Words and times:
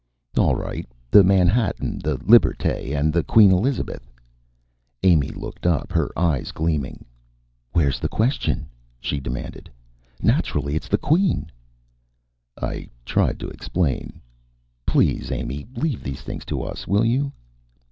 "All 0.35 0.55
right. 0.55 0.89
The 1.11 1.23
Manhattan, 1.23 1.99
the 1.99 2.17
Liberté 2.17 2.97
and 2.99 3.13
the 3.13 3.23
Queen 3.23 3.51
Elizabeth." 3.51 4.11
Amy 5.03 5.27
looked 5.27 5.67
up, 5.67 5.91
her 5.91 6.09
eyes 6.17 6.51
gleaming. 6.51 7.05
"Where's 7.73 7.99
the 7.99 8.09
question?" 8.09 8.65
she 8.99 9.19
demanded. 9.19 9.69
"Naturally, 10.19 10.73
it's 10.73 10.87
the 10.89 10.97
Queen." 10.97 11.51
I 12.59 12.87
tried 13.05 13.39
to 13.41 13.49
explain. 13.49 14.19
"Please, 14.87 15.29
Amy. 15.31 15.67
Leave 15.75 16.01
these 16.01 16.23
things 16.23 16.45
to 16.45 16.63
us, 16.63 16.87
will 16.87 17.05
you?" 17.05 17.31